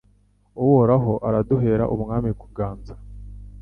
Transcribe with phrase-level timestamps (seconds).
[0.63, 2.93] Uhoraho uraduhere umwami kuganza